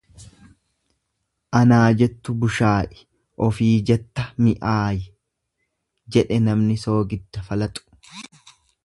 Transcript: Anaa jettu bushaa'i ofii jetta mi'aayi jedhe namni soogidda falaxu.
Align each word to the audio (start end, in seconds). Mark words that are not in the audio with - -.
Anaa 1.57 1.83
jettu 1.99 2.35
bushaa'i 2.43 3.03
ofii 3.49 3.69
jetta 3.91 4.25
mi'aayi 4.47 5.05
jedhe 6.17 6.41
namni 6.47 6.79
soogidda 6.87 7.45
falaxu. 7.51 8.51